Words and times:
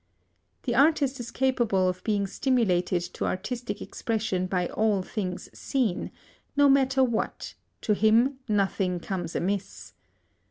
The 0.63 0.73
artist 0.73 1.19
is 1.19 1.29
capable 1.29 1.87
of 1.87 2.03
being 2.03 2.25
stimulated 2.25 3.03
to 3.13 3.27
artistic 3.27 3.83
expression 3.83 4.47
by 4.47 4.65
all 4.69 5.03
things 5.03 5.47
seen, 5.53 6.09
no 6.57 6.67
matter 6.67 7.03
what; 7.03 7.53
to 7.81 7.93
him 7.93 8.39
nothing 8.47 8.99
comes 8.99 9.35
amiss. 9.35 9.93